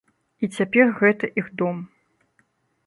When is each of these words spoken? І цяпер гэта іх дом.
І 0.45 0.49
цяпер 0.55 0.85
гэта 1.03 1.31
іх 1.43 1.53
дом. 1.63 1.77